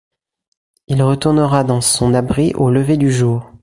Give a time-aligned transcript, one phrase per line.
[0.87, 3.45] Il retournera dans son abri au lever du jour.